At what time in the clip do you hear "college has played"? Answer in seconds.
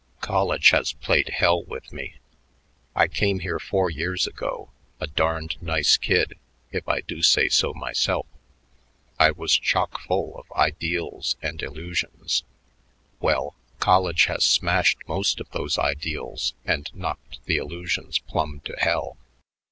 0.21-1.29